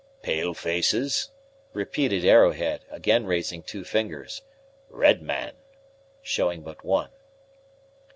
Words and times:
"Pale 0.23 0.55
faces," 0.55 1.29
repeated 1.73 2.25
Arrowhead, 2.25 2.81
again 2.89 3.27
raising 3.27 3.61
two 3.61 3.83
fingers, 3.83 4.41
"red 4.89 5.21
man," 5.21 5.53
showing 6.23 6.63
but 6.63 6.83
one. 6.83 7.11